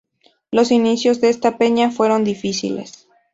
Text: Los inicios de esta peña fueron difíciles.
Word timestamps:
Los 0.49 0.71
inicios 0.71 1.21
de 1.21 1.29
esta 1.29 1.59
peña 1.59 1.91
fueron 1.91 2.23
difíciles. 2.23 3.07